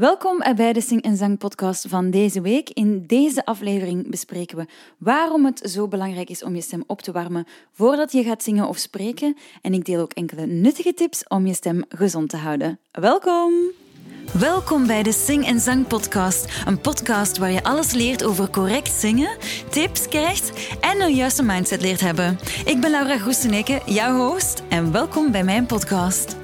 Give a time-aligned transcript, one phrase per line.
[0.00, 2.70] Welkom bij de Sing en Zang podcast van deze week.
[2.70, 4.66] In deze aflevering bespreken we
[4.98, 8.68] waarom het zo belangrijk is om je stem op te warmen voordat je gaat zingen
[8.68, 9.36] of spreken.
[9.62, 12.78] En ik deel ook enkele nuttige tips om je stem gezond te houden.
[12.90, 13.52] Welkom!
[14.38, 16.62] Welkom bij de Sing en Zang podcast.
[16.66, 19.36] Een podcast waar je alles leert over correct zingen,
[19.70, 22.38] tips krijgt en een juiste mindset leert hebben.
[22.64, 26.36] Ik ben Laura Groesteneke, jouw host, en welkom bij mijn podcast.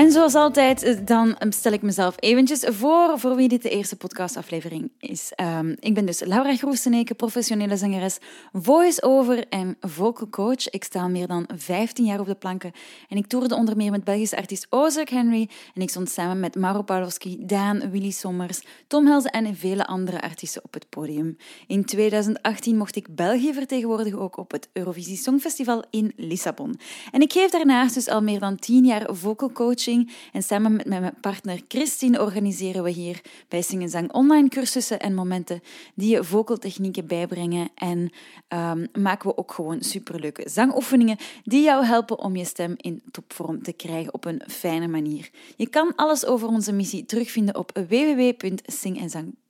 [0.00, 3.96] En zoals altijd, eh, dan stel ik mezelf eventjes voor voor wie dit de eerste
[3.96, 5.32] podcastaflevering is.
[5.58, 8.18] Um, ik ben dus Laura Groeseneke, professionele zangeres,
[8.52, 10.68] voice-over en vocal coach.
[10.68, 12.72] Ik sta meer dan 15 jaar op de planken
[13.08, 16.54] en ik toerde onder meer met Belgische artiest Ozark Henry en ik stond samen met
[16.54, 21.36] Maro Pawlowski, Daan, Willy Sommers, Tom Helze en vele andere artiesten op het podium.
[21.66, 26.80] In 2018 mocht ik België vertegenwoordigen ook op het Eurovisie Songfestival in Lissabon.
[27.10, 29.88] En ik geef daarnaast dus al meer dan 10 jaar vocal coaching
[30.32, 35.14] en samen met mijn partner Christine organiseren we hier bij Sing Zang online cursussen en
[35.14, 35.62] momenten
[35.94, 37.68] die je vocaltechnieken bijbrengen.
[37.74, 38.10] En
[38.48, 43.62] um, maken we ook gewoon superleuke zangoefeningen die jou helpen om je stem in topvorm
[43.62, 45.30] te krijgen op een fijne manier.
[45.56, 49.49] Je kan alles over onze missie terugvinden op www.singenzang.com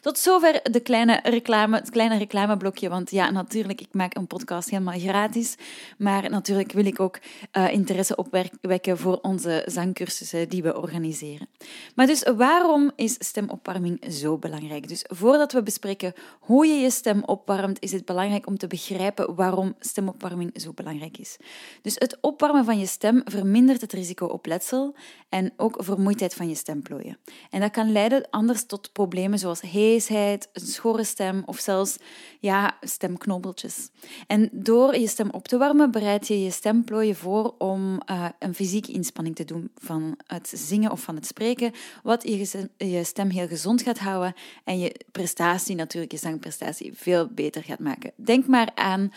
[0.00, 2.88] tot zover de kleine reclame, het kleine reclameblokje.
[2.88, 5.54] Want ja, natuurlijk, ik maak een podcast helemaal gratis.
[5.98, 7.18] Maar natuurlijk wil ik ook
[7.52, 11.48] uh, interesse opwekken voor onze zangcursussen die we organiseren.
[11.94, 14.88] Maar dus waarom is stemopwarming zo belangrijk?
[14.88, 19.34] Dus voordat we bespreken hoe je je stem opwarmt, is het belangrijk om te begrijpen
[19.34, 21.36] waarom stemopwarming zo belangrijk is.
[21.82, 24.94] Dus het opwarmen van je stem vermindert het risico op letsel
[25.28, 27.18] en ook vermoeidheid van je stemplooien.
[27.50, 31.96] En dat kan leiden anders tot problemen problemen zoals heesheid, een schorre stem of zelfs
[32.38, 33.90] ja, stemknobbeltjes.
[34.26, 38.54] En door je stem op te warmen, bereid je je stemplooien voor om uh, een
[38.54, 43.30] fysieke inspanning te doen van het zingen of van het spreken, wat je, je stem
[43.30, 48.12] heel gezond gaat houden en je prestatie, natuurlijk je zangprestatie, veel beter gaat maken.
[48.16, 49.12] Denk maar aan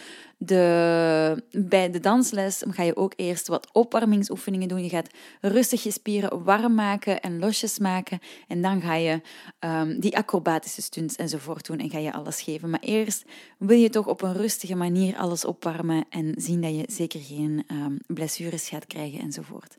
[0.46, 4.84] de, bij de dansles ga je ook eerst wat opwarmingsoefeningen doen.
[4.84, 5.10] Je gaat
[5.42, 8.20] rustig je spieren warm maken en losjes maken.
[8.48, 9.22] En dan ga je
[9.60, 12.70] um, die acrobatische stunts enzovoort doen en ga je alles geven.
[12.70, 13.24] Maar eerst
[13.58, 17.64] wil je toch op een rustige manier alles opwarmen en zien dat je zeker geen
[17.72, 19.76] um, blessures gaat krijgen enzovoort.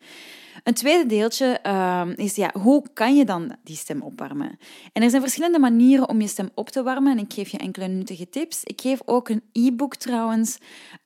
[0.62, 4.58] Een tweede deeltje uh, is, ja, hoe kan je dan die stem opwarmen?
[4.92, 7.58] En er zijn verschillende manieren om je stem op te warmen en ik geef je
[7.58, 8.64] enkele nuttige tips.
[8.64, 10.53] Ik geef ook een e-book trouwens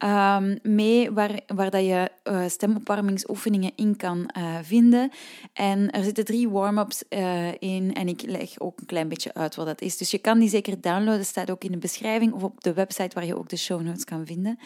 [0.05, 5.11] uh, mee waar, waar dat je uh, stemopwarmingsoefeningen in kan uh, vinden.
[5.53, 9.55] En er zitten drie warm-ups uh, in en ik leg ook een klein beetje uit
[9.55, 9.97] wat dat is.
[9.97, 13.15] Dus je kan die zeker downloaden, staat ook in de beschrijving of op de website
[13.15, 14.59] waar je ook de show notes kan vinden.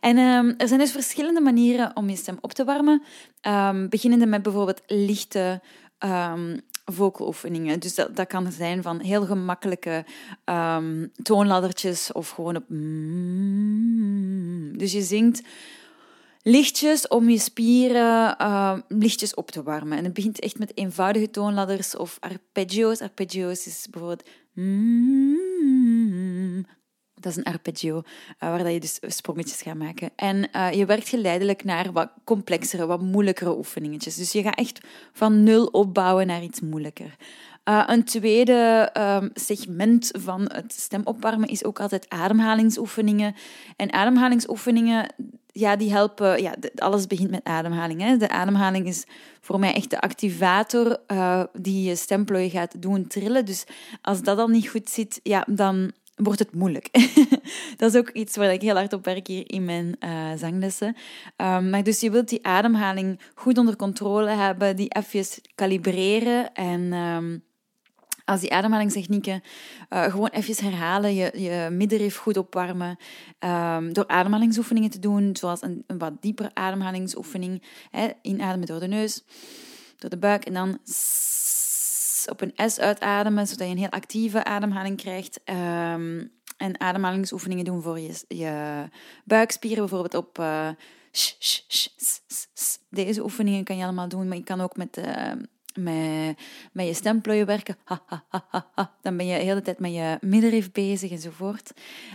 [0.00, 3.02] En ehm, er zijn dus verschillende manieren om je stem op te warmen.
[3.46, 5.60] Um, beginnende met bijvoorbeeld lichte
[5.98, 7.80] um, vocaloefeningen.
[7.80, 10.04] Dus dat, dat kan zijn van heel gemakkelijke
[10.44, 12.64] um, toonladdertjes of gewoon op...
[12.68, 14.78] Mm.
[14.78, 15.42] Dus je zingt
[16.42, 19.98] lichtjes om je spieren uh, lichtjes op te warmen.
[19.98, 23.00] En het begint echt met eenvoudige toonladders of arpeggio's.
[23.00, 24.28] Arpeggio's is bijvoorbeeld...
[24.52, 25.31] Mm,
[27.22, 28.02] dat is een arpeggio, uh,
[28.38, 30.10] waar je dus sprongetjes gaat maken.
[30.16, 34.16] En uh, je werkt geleidelijk naar wat complexere, wat moeilijkere oefeningetjes.
[34.16, 34.80] Dus je gaat echt
[35.12, 37.16] van nul opbouwen naar iets moeilijker.
[37.68, 43.34] Uh, een tweede um, segment van het stemopwarmen is ook altijd ademhalingsoefeningen.
[43.76, 45.14] En ademhalingsoefeningen,
[45.46, 46.42] ja, die helpen...
[46.42, 48.00] Ja, alles begint met ademhaling.
[48.00, 48.16] Hè.
[48.16, 49.04] De ademhaling is
[49.40, 51.00] voor mij echt de activator
[51.52, 53.44] die je stemplooi gaat doen trillen.
[53.44, 53.64] Dus
[54.00, 56.88] als dat al niet goed zit, ja, dan wordt het moeilijk.
[57.76, 60.96] dat is ook iets waar ik heel hard op werk hier in mijn uh, zanglessen.
[61.36, 66.92] Um, maar dus je wilt die ademhaling goed onder controle hebben, die even kalibreren en...
[66.92, 67.42] Um,
[68.24, 69.42] als die ademhalingstechnieken
[69.90, 72.96] uh, gewoon even herhalen, je, je middenrif goed opwarmen,
[73.38, 77.62] um, door ademhalingsoefeningen te doen, zoals een, wat diepere ademhalingsoefening.
[77.90, 79.24] Hè, inademen door de neus,
[79.96, 80.78] door de buik en dan
[82.28, 85.40] op een S uitademen, zodat je een heel actieve ademhaling krijgt.
[85.44, 88.84] Um, en ademhalingsoefeningen doen voor je, je
[89.24, 90.44] buikspieren, bijvoorbeeld op
[91.12, 91.88] sh,
[92.90, 95.32] Deze oefeningen kan je allemaal doen, maar je kan ook met, uh,
[95.74, 96.38] met,
[96.72, 97.76] met je stemplooien werken.
[99.02, 101.72] Dan ben je de hele tijd met je middenrif bezig enzovoort.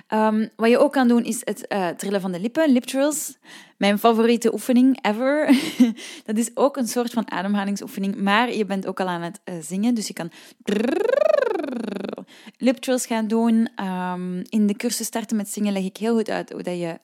[0.10, 3.38] Um, wat je ook kan doen is het uh, trillen van de lippen, lip trills.
[3.78, 5.46] Mijn favoriete oefening ever.
[6.26, 9.56] dat is ook een soort van ademhalingsoefening, maar je bent ook al aan het uh,
[9.62, 10.32] zingen, dus je kan
[12.58, 13.70] lip trills gaan doen.
[13.76, 17.00] Ehm, in de cursus Starten met Zingen leg ik heel goed uit hoe dat je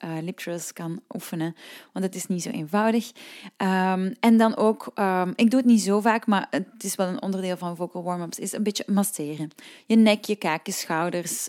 [0.45, 1.55] uh, kan oefenen.
[1.93, 3.11] Want het is niet zo eenvoudig.
[3.57, 4.91] Ehm, en dan ook,
[5.35, 8.39] ik doe het niet zo vaak, maar het is wel een onderdeel van vocal warm-ups,
[8.39, 9.49] is een beetje masseren.
[9.85, 11.47] Je nek, je kaak, je schouders,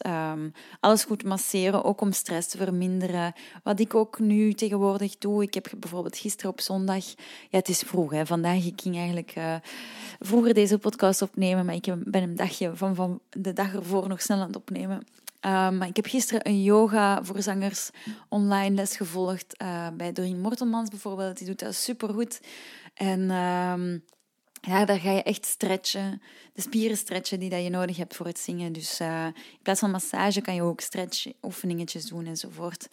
[0.81, 3.33] alles goed masseren, ook om stress te verminderen.
[3.63, 7.05] Wat ik ook nu tegenwoordig doe, ik heb bijvoorbeeld gisteren op zondag,
[7.51, 9.55] ja het is vroeg hè, vandaag, ik ging eigenlijk uh,
[10.21, 14.23] vroeger deze podcast opnemen, maar ik ben een dagje van, van de dag ervoor nog
[14.23, 15.07] snel aan het opnemen.
[15.47, 17.91] Uh, maar ik heb gisteren een yoga voor zangers
[18.29, 21.39] online les gevolgd uh, bij Doreen Mortelmans bijvoorbeeld.
[21.39, 22.41] Die doet dat supergoed.
[22.95, 23.99] En uh,
[24.61, 26.23] ja, daar ga je echt stretchen.
[26.53, 28.73] De spieren stretchen die dat je nodig hebt voor het zingen.
[28.73, 32.89] Dus uh, in plaats van massage kan je ook stretch-oefeningetjes doen enzovoort.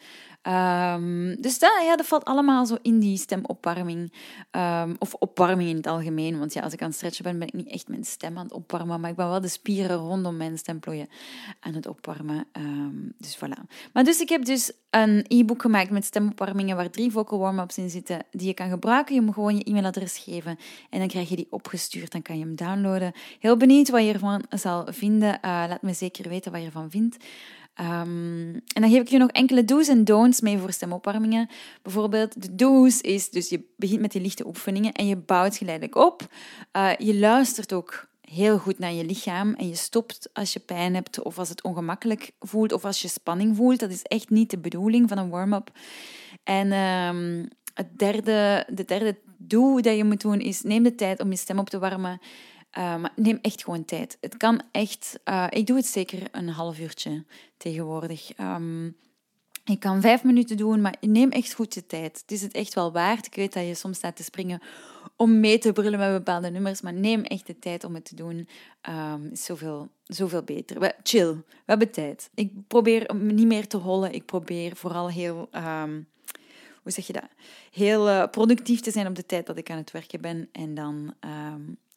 [0.48, 4.12] Um, dus dat, ja, dat valt allemaal zo in die stemopwarming.
[4.50, 6.38] Um, of opwarming in het algemeen.
[6.38, 8.44] Want ja, als ik aan het stretchen ben, ben ik niet echt mijn stem aan
[8.44, 9.00] het opwarmen.
[9.00, 11.08] Maar ik ben wel de spieren rondom mijn stemplooien
[11.60, 12.46] aan het opwarmen.
[12.52, 13.90] Um, dus voilà.
[13.92, 17.90] Maar dus ik heb dus een e-book gemaakt met stemopwarmingen waar drie vocal warm-ups in
[17.90, 19.14] zitten die je kan gebruiken.
[19.14, 20.58] Je moet gewoon je e-mailadres geven
[20.90, 22.12] en dan krijg je die opgestuurd.
[22.12, 23.12] Dan kan je hem downloaden.
[23.38, 25.34] Heel benieuwd wat je ervan zal vinden.
[25.34, 27.16] Uh, laat me zeker weten wat je ervan vindt.
[27.80, 31.48] Um, en dan geef ik je nog enkele do's en don'ts mee voor stemopwarmingen.
[31.82, 35.96] Bijvoorbeeld, de do's is, dus je begint met die lichte oefeningen en je bouwt geleidelijk
[35.96, 36.26] op.
[36.76, 40.94] Uh, je luistert ook heel goed naar je lichaam en je stopt als je pijn
[40.94, 43.80] hebt of als het ongemakkelijk voelt of als je spanning voelt.
[43.80, 45.70] Dat is echt niet de bedoeling van een warm-up.
[46.44, 51.20] En um, het derde, de derde do dat je moet doen is neem de tijd
[51.20, 52.20] om je stem op te warmen.
[52.78, 54.18] Uh, maar neem echt gewoon tijd.
[54.20, 55.20] Het kan echt...
[55.24, 57.24] Uh, ik doe het zeker een half uurtje
[57.56, 58.38] tegenwoordig.
[58.38, 58.96] Um,
[59.64, 62.20] ik kan vijf minuten doen, maar neem echt goed je tijd.
[62.20, 63.26] Het is het echt wel waard.
[63.26, 64.60] Ik weet dat je soms staat te springen
[65.16, 68.14] om mee te brullen met bepaalde nummers, maar neem echt de tijd om het te
[68.14, 68.48] doen.
[68.88, 70.80] Um, is zoveel, zoveel beter.
[70.80, 71.32] We, chill.
[71.34, 72.30] We hebben tijd.
[72.34, 74.12] Ik probeer niet meer te hollen.
[74.12, 75.48] Ik probeer vooral heel...
[75.52, 76.06] Um,
[76.82, 77.28] hoe zeg je dat?
[77.70, 80.48] Heel uh, productief te zijn op de tijd dat ik aan het werken ben.
[80.52, 81.14] En dan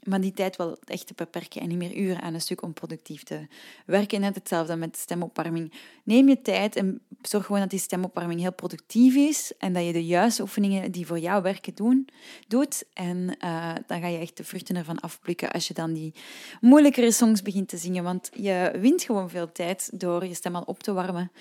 [0.06, 2.74] maar die tijd wel echt te beperken en niet meer uren aan een stuk om
[2.74, 3.48] productief te
[3.86, 4.22] werken.
[4.22, 5.74] Net hetzelfde met stemopwarming.
[6.04, 9.94] Neem je tijd en zorg gewoon dat die stemopwarming heel productief is en dat je
[9.94, 12.07] de juiste oefeningen die voor jou werken doen,
[12.48, 12.84] doet.
[12.94, 16.13] En uh, dan ga je echt de vruchten ervan afplukken als je dan die
[16.62, 20.63] moeilijkere songs begint te zingen, want je wint gewoon veel tijd door je stem al
[20.66, 21.31] op te warmen.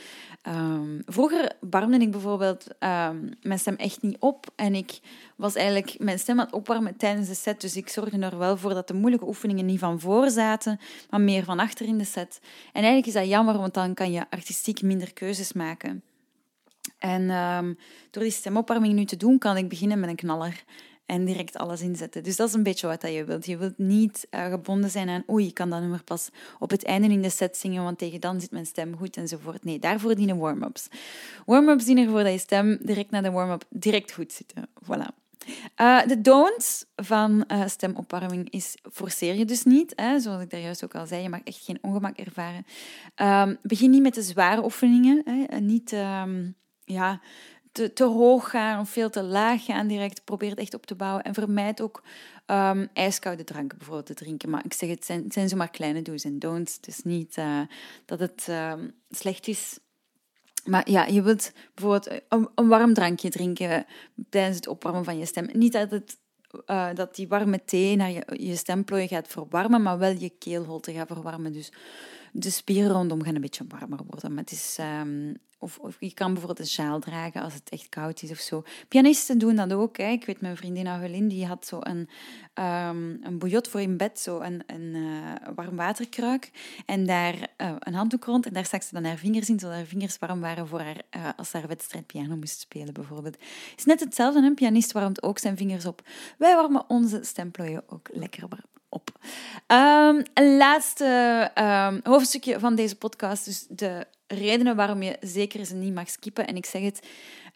[0.48, 5.00] Um, vroeger warmde ik bijvoorbeeld um, mijn stem echt niet op en ik
[5.36, 8.74] was eigenlijk mijn stem aan opwarmen tijdens de set, dus ik zorgde er wel voor
[8.74, 12.40] dat de moeilijke oefeningen niet van voor zaten, maar meer van achter in de set.
[12.42, 16.02] En eigenlijk is dat jammer, want dan kan je artistiek minder keuzes maken.
[16.98, 17.78] En um,
[18.10, 20.64] door die stemopwarming nu te doen, kan ik beginnen met een knaller
[21.06, 22.22] en direct alles inzetten.
[22.22, 23.46] Dus dat is een beetje wat je wilt.
[23.46, 26.28] Je wilt niet uh, gebonden zijn aan oei, ik kan dat nummer pas
[26.58, 29.64] op het einde in de set zingen, want tegen dan zit mijn stem goed enzovoort.
[29.64, 30.88] Nee, daarvoor dienen warm-ups.
[31.46, 34.54] Warm-ups dienen ervoor dat je stem direct na de warm-up direct goed zit.
[34.84, 35.23] Voilà.
[35.80, 39.92] Uh, de don'ts van uh, stemopwarming is forceer je dus niet.
[39.96, 42.66] Hè, zoals ik daar juist ook al zei, je mag echt geen ongemak ervaren.
[43.16, 45.22] Um, begin niet met de zware oefeningen.
[45.24, 46.54] Hè, niet um,
[46.84, 47.20] ja,
[47.72, 50.24] te, te, hoog gaan of veel te laag gaan direct.
[50.24, 51.24] Probeer het echt op te bouwen.
[51.24, 52.02] En vermijd ook
[52.46, 54.50] um, ijskoude dranken bijvoorbeeld te drinken.
[54.50, 56.78] Maar ik zeg, het zijn, zijn zomaar kleine do's en don'ts.
[56.86, 57.60] Is niet uh,
[58.04, 58.48] dat het
[59.10, 59.78] slecht is
[60.64, 63.86] maar ja, je wilt bijvoorbeeld een, een, warm drankje drinken
[64.28, 65.48] tijdens het opwarmen van je stem.
[65.52, 66.18] Niet dat, het,
[66.66, 70.92] uh, dat die warme thee naar je, je stemplooien gaat verwarmen, maar wel je keelholte
[70.92, 71.52] gaat verwarmen.
[71.52, 71.72] Dus
[72.36, 74.34] de spieren rondom gaan een beetje warmer worden.
[74.34, 77.88] Maar het is um, of, of, je kan bijvoorbeeld een sjaal dragen als het echt
[77.88, 78.62] koud is of zo.
[78.88, 79.96] Pianisten doen dat ook.
[79.96, 80.08] Hè.
[80.08, 82.08] Ik weet, mijn vriendin Agelin, die had zo een,
[82.64, 86.50] um, een bouillot voor in bed, zo een, een uh, warm waterkruik.
[86.86, 88.46] En daar uh, een handdoek rond.
[88.46, 91.02] En daar stak ze dan haar vingers in, zodat haar vingers warm waren voor haar,
[91.16, 93.34] uh, als ze haar wedstrijd piano moest spelen, bijvoorbeeld.
[93.70, 96.02] Het is net hetzelfde, een pianist warmt ook zijn vingers op.
[96.38, 99.10] Wij warmen onze stemplooien ook lekker warm op.
[99.66, 105.74] Um, een laatste um, hoofdstukje van deze podcast, dus de redenen waarom je zeker ze
[105.74, 106.46] niet mag skippen.
[106.46, 107.06] En ik zeg het,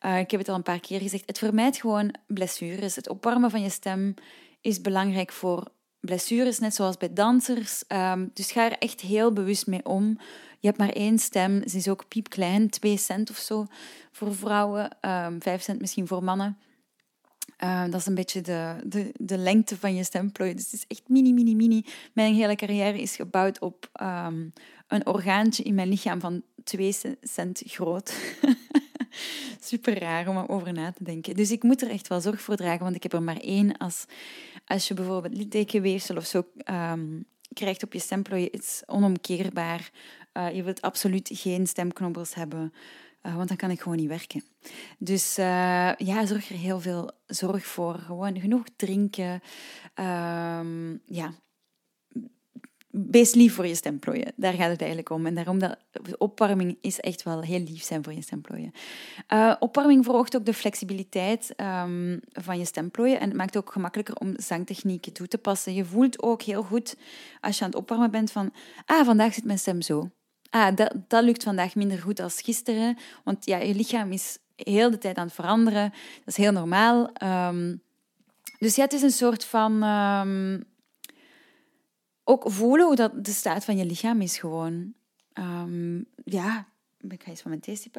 [0.07, 2.97] uh, ik heb het al een paar keer gezegd, het vermijdt gewoon blessures.
[2.97, 4.15] Het opwarmen van je stem
[4.61, 5.69] is belangrijk voor
[6.01, 7.83] blessures, net zoals bij dansers.
[7.89, 10.19] Um, dus ga er echt heel bewust mee om.
[10.61, 13.67] Je hebt maar één stem, ze is ook piepklein, 2 cent of zo
[14.13, 16.59] voor vrouwen, um, 5 cent misschien voor mannen.
[17.65, 20.55] Uh, dat is een beetje de, de, de lengte van je stemplooi.
[20.55, 21.85] Dus het is echt mini, mini, mini.
[22.13, 24.53] Mijn hele carrière is gebouwd op um,
[24.89, 28.15] een orgaantje in mijn lichaam van 2 cent groot.
[29.61, 31.35] Super raar om over na te denken.
[31.35, 33.77] Dus ik moet er echt wel zorg voor dragen, want ik heb er maar één.
[33.77, 34.05] Als,
[34.67, 39.91] als je bijvoorbeeld littekenweefsel of zo um, krijgt op je stemplooien is onomkeerbaar.
[40.33, 42.73] Uh, je wilt absoluut geen stemknobbels hebben,
[43.29, 44.45] uh, want dan kan ik gewoon niet werken.
[44.99, 47.95] Dus uh, ja, zorg er heel veel zorg voor.
[47.95, 49.41] Gewoon genoeg drinken.
[49.95, 51.33] Ehm, ja,
[52.91, 54.33] wees lief voor je stemplooien.
[54.37, 55.27] Daar gaat het eigenlijk om.
[55.27, 55.79] En daarom dat
[56.19, 58.73] opwarming is echt wel heel lief zijn voor je stemplooien.
[59.33, 63.73] Uh, opwarming verhoogt ook de flexibiliteit um, van je stemplooien en het maakt het ook
[63.73, 65.75] gemakkelijker om zangtechnieken toe te passen.
[65.75, 66.97] Je voelt ook heel goed
[67.41, 68.53] als je aan het opwarmen bent van,
[68.85, 70.11] ah, vandaag zit mijn stem zo.
[70.51, 74.91] Ah, dat, dat lukt vandaag minder goed als gisteren, want ja, je lichaam is heel
[74.91, 75.91] de tijd aan het veranderen.
[75.91, 77.11] Dat is heel normaal.
[77.23, 77.83] Um,
[78.59, 80.65] dus ja, het is een soort van um,
[82.25, 84.95] ook voelen hoe dat de staat van je lichaam is gewoon.
[85.35, 86.69] Um, ja,
[87.09, 87.91] ik ga eens van mijn thee.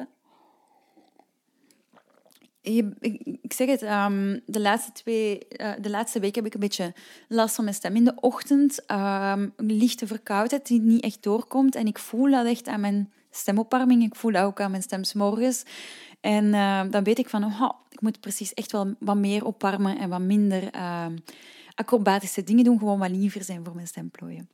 [2.62, 6.94] Ik, zeg het, um, de, laatste twee, uh, de laatste week heb ik een beetje
[7.28, 7.96] last van mijn stem.
[7.96, 11.74] In de ochtend um, lichte verkoudheid die niet echt doorkomt.
[11.74, 14.02] En ik voel dat echt aan mijn stemopwarming.
[14.02, 15.62] Ik voel dat ook aan mijn stem morgens.
[16.20, 19.98] En uh, dan weet ik van, oh, ik moet precies echt wel wat meer opwarmen
[19.98, 20.70] en wat minder...
[21.74, 24.48] Acrobatische dingen doen, gewoon wat liever zijn voor mijn stemplooien.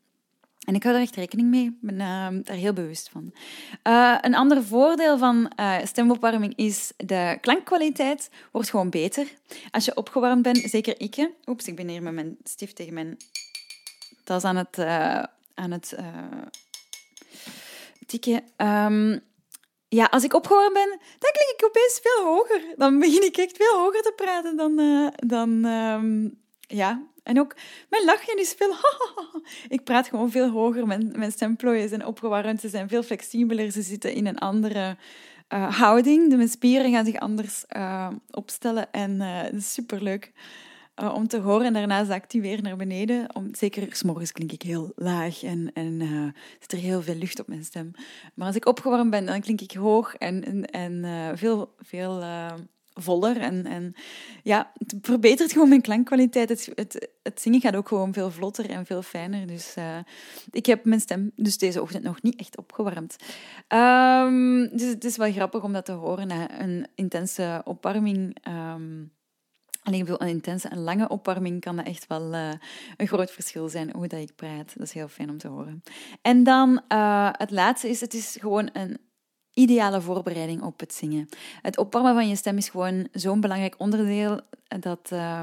[0.64, 1.64] En ik hou daar echt rekening mee.
[1.64, 3.32] Ik ben uh, daar heel bewust van.
[3.84, 9.26] Uh, een ander voordeel van uh, stemopwarming is de klankkwaliteit wordt gewoon beter.
[9.70, 11.30] Als je opgewarmd bent, zeker ik.
[11.46, 13.16] Oeps, ik ben hier met mijn stift tegen mijn
[14.24, 14.78] tas aan het,
[15.54, 15.96] aan het
[18.06, 18.42] tikken.
[18.56, 19.20] Um,
[19.88, 22.62] ja, als ik opgewarmd ben, dan klink ik opeens veel hoger.
[22.76, 24.76] Dan begin ik echt veel hoger te praten dan,
[25.26, 27.56] dan um, ja, en ook
[27.90, 28.74] mijn lachje is veel.
[29.76, 30.86] ik praat gewoon veel hoger.
[30.86, 34.96] Mijn, mijn stemplooien zijn opgewarmd, ze zijn veel flexibeler, ze zitten in een andere
[35.54, 36.30] uh, houding.
[36.30, 40.32] De, mijn spieren gaan zich anders uh, opstellen en uh, het is superleuk
[41.14, 41.66] om te horen.
[41.66, 43.34] En daarna zakt die weer naar beneden.
[43.34, 46.00] Om, zeker s'morgens klink ik heel laag en, en
[46.60, 47.90] zit er heel veel lucht op mijn stem.
[48.34, 50.64] Maar als ik opgewarmd ben, dan klink ik hoog en, en,
[51.04, 52.22] en veel, veel
[52.96, 53.36] voller.
[53.36, 53.94] En, en
[54.42, 56.48] ja, het verbetert gewoon mijn klankkwaliteit.
[56.48, 59.46] Het, het, het zingen gaat ook gewoon veel vlotter en veel fijner.
[59.46, 59.98] Dus uh,
[60.50, 63.16] ik heb mijn stem dus deze ochtend nog niet echt opgewarmd.
[63.68, 68.36] Um, dus het is wel grappig om dat te horen een intense opwarming.
[68.48, 69.14] Um,
[69.86, 72.50] Alleen een intense en lange opwarming kan echt wel uh,
[72.96, 74.72] een groot verschil zijn hoe dat ik praat.
[74.76, 75.82] Dat is heel fijn om te horen.
[76.22, 78.98] En dan uh, het laatste is, het is gewoon een
[79.56, 81.28] ideale voorbereiding op het zingen.
[81.62, 84.40] Het opwarmen van je stem is gewoon zo'n belangrijk onderdeel
[84.80, 85.40] dat uh,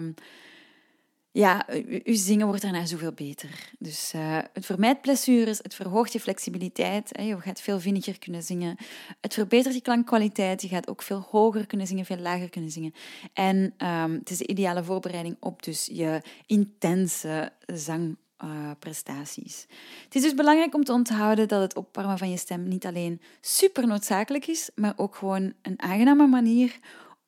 [1.31, 1.65] ja,
[2.03, 3.69] je zingen wordt daarna zoveel beter.
[3.79, 7.09] Dus uh, het vermijdt blessures, het verhoogt je flexibiliteit.
[7.11, 8.77] Hè, je gaat veel vinniger kunnen zingen.
[9.21, 10.61] Het verbetert je klankkwaliteit.
[10.61, 12.93] Je gaat ook veel hoger kunnen zingen, veel lager kunnen zingen.
[13.33, 19.65] En um, het is de ideale voorbereiding op dus je intense zang uh, prestaties.
[20.03, 23.21] Het is dus belangrijk om te onthouden dat het opwarmen van je stem niet alleen
[23.41, 26.79] super noodzakelijk is, maar ook gewoon een aangename manier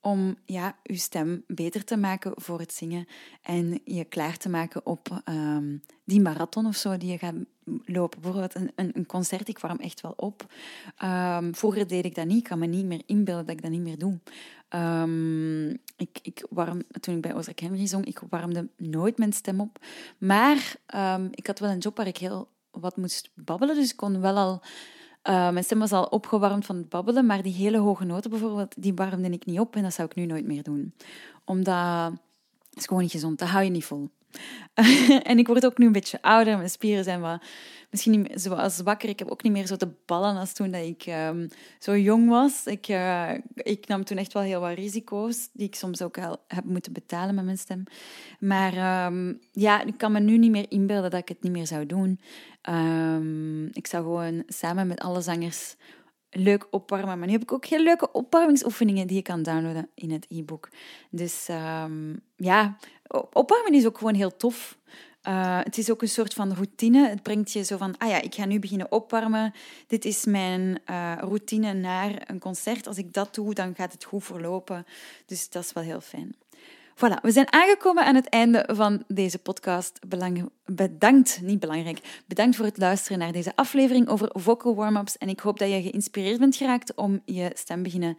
[0.02, 3.08] om ja, je stem beter te maken voor het zingen
[3.42, 7.36] en je klaar te maken op um, die marathon of zo die je gaat
[7.86, 8.22] lopen.
[8.22, 10.46] Bijvoorbeeld een, een, concert, ik warm echt wel op.
[11.04, 13.72] Um, vroeger deed ik dat niet, ik kan me niet meer inbeelden dat ik dat
[13.72, 14.20] niet meer doe.
[14.70, 19.60] Um, ik, ik warm, toen ik bij Ozark Henry zong, ik warmde nooit mijn stem
[19.60, 19.80] op.
[20.18, 20.76] Maar
[21.32, 24.38] ik had wel een job waar ik heel wat moest babbelen, dus ik kon wel
[24.38, 24.62] al
[25.30, 28.74] uh, mijn stem was al opgewarmd van het babbelen, maar die hele hoge noten bijvoorbeeld,
[28.78, 30.94] die warmde ik niet op en dat zou ik nu nooit meer doen.
[31.46, 32.12] Omdat
[32.70, 34.10] het is gewoon niet gezond, dat hou je niet vol.
[35.24, 37.44] en ik word ook nu een beetje ouder, mijn spieren zijn wat,
[37.96, 39.10] misschien niet meer zo zwakker.
[39.10, 41.48] Ik heb ook niet meer zo de ballen als toen dat ik um,
[41.80, 42.66] zo jong was.
[42.66, 46.38] Ik, uh, ik nam toen echt wel heel wat risico's, die ik soms ook al
[46.48, 47.84] heb moeten betalen met mijn stem.
[48.40, 51.68] Maar um, ja, ik kan me nu niet meer inbeelden dat ik het niet meer
[51.68, 52.20] zou doen.
[52.70, 55.76] Um, ik zou gewoon samen met alle zangers
[56.30, 57.18] leuk opwarmen.
[57.18, 60.70] Maar nu heb ik ook heel leuke opwarmingsoefeningen die je kan downloaden in het e-book.
[61.10, 61.46] Dus
[62.36, 62.78] ja,
[63.34, 64.78] opwarmen is ook gewoon heel tof.
[65.28, 67.10] Uh, het is ook een soort van routine.
[67.10, 69.54] Het brengt je zo van, ah ja, ik ga nu beginnen opwarmen.
[69.88, 72.88] Dit is mijn uh, routine naar een concert.
[72.88, 74.86] Als ik dat doe, dan gaat het goed verlopen.
[75.26, 76.36] Dus dat is wel heel fijn.
[76.96, 80.00] Voilà, we zijn aangekomen aan het einde van deze podcast.
[80.66, 85.18] Bedankt, niet belangrijk, bedankt voor het luisteren naar deze aflevering over vocal warm-ups.
[85.18, 88.18] En ik hoop dat je geïnspireerd bent geraakt om je stem beginnen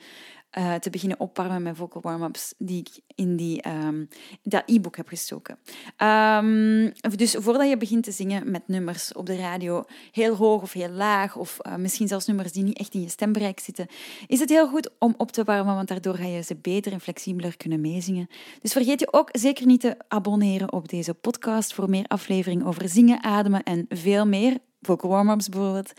[0.58, 4.08] uh, te beginnen opwarmen met vocal warm-ups die ik in die, um,
[4.42, 5.58] dat e-book heb gestoken.
[5.98, 10.72] Um, dus voordat je begint te zingen met nummers op de radio, heel hoog of
[10.72, 13.86] heel laag, of uh, misschien zelfs nummers die niet echt in je stembereik zitten,
[14.26, 17.00] is het heel goed om op te warmen, want daardoor ga je ze beter en
[17.00, 18.26] flexibeler kunnen meezingen.
[18.60, 22.88] Dus vergeet je ook zeker niet te abonneren op deze podcast voor meer afleveringen over
[22.88, 25.92] zingen, ademen en veel meer vocal warm-ups bijvoorbeeld.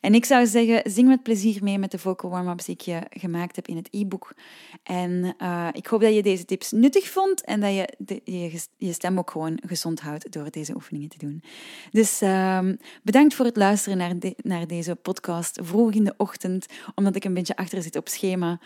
[0.00, 3.00] En ik zou zeggen, zing met plezier mee met de vocal warm-ups die ik je
[3.10, 4.34] gemaakt heb in het e-book.
[4.82, 7.88] En uh, ik hoop dat je deze tips nuttig vond en dat je
[8.24, 11.42] je, je, stem ook gewoon gezond houdt door deze oefeningen te doen.
[11.90, 12.68] Dus uh,
[13.02, 17.34] bedankt voor het luisteren naar, naar deze podcast vroeg in de ochtend, omdat ik een
[17.34, 18.60] beetje achter zit op schema.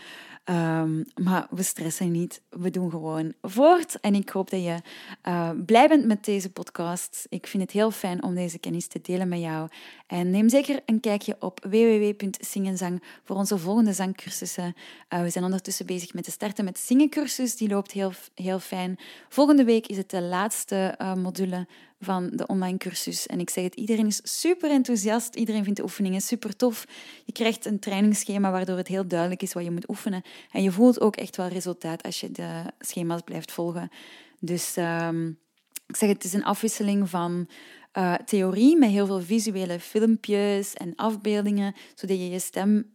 [0.50, 4.00] Um, maar we stressen niet, we doen gewoon voort.
[4.00, 4.76] En ik hoop dat je
[5.28, 7.26] uh, blij bent met deze podcast.
[7.28, 9.68] Ik vind het heel fijn om deze kennis te delen met jou.
[10.06, 14.74] En neem zeker een kijkje op www.zingenzang voor onze volgende zangcursussen.
[15.14, 17.56] Uh, we zijn ondertussen bezig met de starten met zingencursus.
[17.56, 18.98] Die loopt heel, heel fijn.
[19.28, 21.66] Volgende week is het de laatste uh, module
[22.00, 23.26] van de online cursus.
[23.26, 25.34] En ik zeg het, iedereen is super enthousiast.
[25.34, 26.86] Iedereen vindt de oefeningen super tof.
[27.24, 30.22] Je krijgt een trainingsschema waardoor het heel duidelijk is wat je moet oefenen.
[30.50, 33.90] En je voelt ook echt wel resultaat als je de schema's blijft volgen.
[34.40, 35.38] Dus um,
[35.86, 37.48] ik zeg het, het is een afwisseling van
[37.98, 42.92] uh, theorie met heel veel visuele filmpjes en afbeeldingen, zodat je je stem,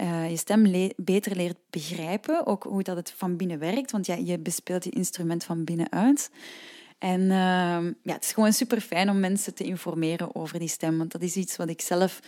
[0.00, 4.14] uh, je stem beter leert begrijpen, ook hoe dat het van binnen werkt, want ja,
[4.14, 6.30] je bespeelt je instrument van binnenuit.
[6.98, 7.28] En uh,
[8.02, 11.22] ja, het is gewoon super fijn om mensen te informeren over die stem, want dat
[11.22, 12.20] is iets wat ik zelf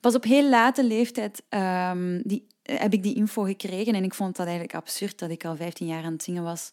[0.00, 4.36] pas op heel late leeftijd um, die, heb ik die info gekregen en ik vond
[4.36, 6.72] dat eigenlijk absurd dat ik al 15 jaar aan het zingen was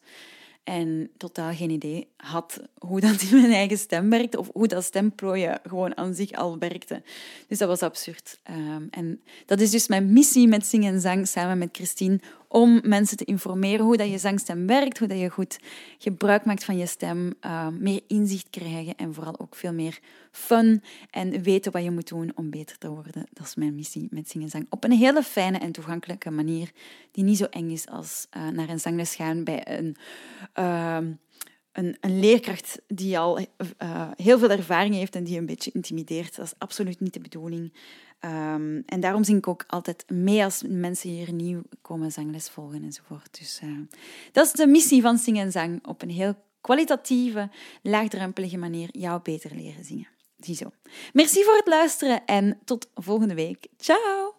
[0.64, 4.84] en totaal geen idee had hoe dat in mijn eigen stem werkte of hoe dat
[4.84, 7.04] stemplooien gewoon aan zich al werkte.
[7.48, 8.40] Dus dat was absurd.
[8.50, 12.20] Um, en dat is dus mijn missie met Zingen en Zang samen met Christine,
[12.52, 15.60] om mensen te informeren hoe dat je zangstem werkt, hoe dat je goed
[15.98, 20.00] gebruik maakt van je stem, uh, meer inzicht krijgen en vooral ook veel meer
[20.32, 23.28] fun en weten wat je moet doen om beter te worden.
[23.34, 24.66] Dat is mijn missie met Zingen en Zang.
[24.70, 26.72] Op een hele fijne en toegankelijke manier,
[27.12, 29.98] die niet zo eng is als uh, naar een zangles gaan bij een...
[31.72, 33.46] Een, een, leerkracht die al uh,
[34.16, 36.36] heel veel ervaring heeft en die een beetje intimideert.
[36.36, 37.74] Dat is absoluut niet de bedoeling.
[38.26, 42.84] Um, en daarom zing ik ook altijd mee als mensen hier nieuw komen zangles volgen
[42.84, 43.40] enzovoort.
[43.40, 43.80] Dus uh,
[44.32, 45.88] dat is de missie van Zing en Zang.
[45.88, 47.50] Op een heel kwalitatieve,
[47.82, 50.08] laagdrempelige manier jou beter leren zingen.
[50.38, 50.72] Ziezo.
[51.14, 53.68] Merci voor het luisteren en tot volgende week.
[53.78, 54.36] Ciao!